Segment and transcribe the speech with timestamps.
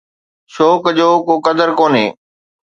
[0.53, 2.05] شوق جو ڪو قدر ڪونهي